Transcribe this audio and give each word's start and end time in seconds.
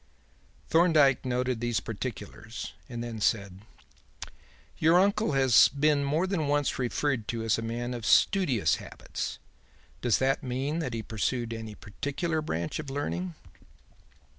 Thorndyke 0.67 1.25
noted 1.25 1.61
these 1.61 1.79
particulars 1.79 2.73
and 2.89 3.03
then 3.03 3.21
said: 3.21 3.59
"Your 4.79 4.99
uncle 4.99 5.33
has 5.33 5.67
been 5.67 6.03
more 6.03 6.25
than 6.25 6.47
once 6.47 6.79
referred 6.79 7.27
to 7.27 7.43
as 7.43 7.59
a 7.59 7.61
man 7.61 7.93
of 7.93 8.03
studious 8.07 8.77
habits. 8.77 9.37
Does 10.01 10.17
that 10.17 10.41
mean 10.41 10.79
that 10.79 10.95
he 10.95 11.03
pursued 11.03 11.53
any 11.53 11.75
particular 11.75 12.41
branch 12.41 12.79
of 12.79 12.89
learning?" 12.89 13.35